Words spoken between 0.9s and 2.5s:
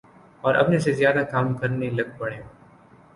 زیادہ کام کرنے لگ پڑیں۔